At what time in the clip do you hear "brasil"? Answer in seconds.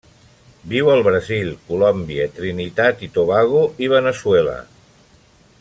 1.07-1.51